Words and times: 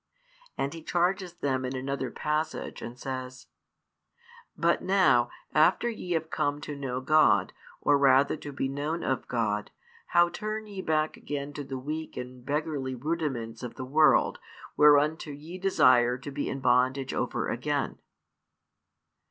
And 0.57 0.73
he 0.73 0.81
charges 0.81 1.35
them 1.35 1.63
in 1.63 1.75
another 1.75 2.09
passage, 2.09 2.81
and 2.81 2.97
says: 2.97 3.45
But 4.57 4.81
now, 4.81 5.29
after 5.53 5.87
ye 5.87 6.13
have 6.13 6.31
come 6.31 6.59
to 6.61 6.75
know 6.75 7.01
God, 7.01 7.53
or 7.81 7.99
rather 7.99 8.35
to 8.35 8.51
be 8.51 8.67
known 8.67 9.03
of 9.03 9.27
God, 9.27 9.69
how 10.07 10.29
turn 10.29 10.65
ye 10.65 10.81
back 10.81 11.17
again 11.17 11.53
to 11.53 11.63
the 11.63 11.77
weak 11.77 12.17
and 12.17 12.43
beggarly 12.43 12.95
rudiments 12.95 13.61
of 13.61 13.75
the 13.75 13.85
world, 13.85 14.39
whereunto 14.75 15.29
ye 15.29 15.59
desire 15.59 16.17
to 16.17 16.31
be 16.31 16.49
in 16.49 16.61
bondage 16.61 17.13
over 17.13 17.47
again? 17.49 17.99